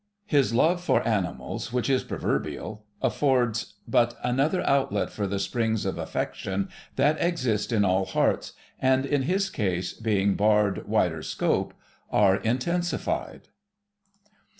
[0.25, 5.99] His love for animals, which is proverbial, affords but another outlet for the springs of
[5.99, 11.75] affection that exist in all hearts, and, in his case, being barred wider scope,
[12.09, 13.49] are intensified.